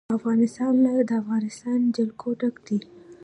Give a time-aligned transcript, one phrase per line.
[0.17, 2.79] افغانستان له د افغانستان جلکو ډک دی.